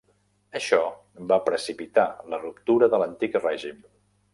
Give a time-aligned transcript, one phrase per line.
[0.59, 0.79] Això
[1.33, 3.91] va precipitar la ruptura de l'antic règim.